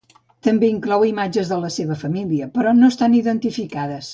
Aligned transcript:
També 0.45 0.69
inclou 0.75 1.05
imatges 1.09 1.51
de 1.53 1.59
la 1.65 1.71
seva 1.77 1.99
família, 2.05 2.51
però 2.57 2.73
no 2.81 2.91
estan 2.95 3.19
identificades. 3.23 4.09